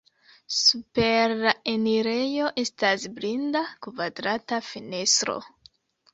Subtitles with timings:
[0.59, 5.39] Super la enirejo estas blinda kvadrata fenestro.